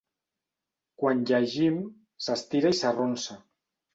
[1.01, 1.77] Quan llegim,
[2.27, 3.37] s'estira i s'arronsa.